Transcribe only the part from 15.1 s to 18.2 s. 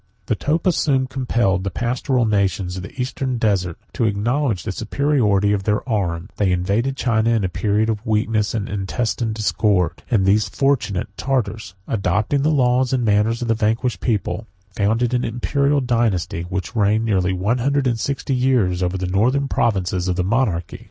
an Imperial dynasty, which reigned near one hundred and